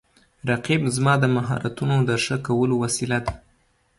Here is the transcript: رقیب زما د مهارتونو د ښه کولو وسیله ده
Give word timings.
رقیب 0.49 0.81
زما 0.95 1.13
د 1.19 1.25
مهارتونو 1.35 1.95
د 2.09 2.11
ښه 2.23 2.37
کولو 2.47 2.75
وسیله 2.83 3.17
ده 3.25 3.33